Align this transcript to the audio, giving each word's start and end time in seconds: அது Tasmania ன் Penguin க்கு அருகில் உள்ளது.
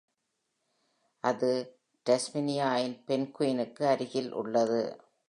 அது 1.23 1.49
Tasmania 2.05 2.69
ன் 2.87 2.97
Penguin 3.07 3.59
க்கு 3.67 3.85
அருகில் 3.87 4.31
உள்ளது. 4.31 4.81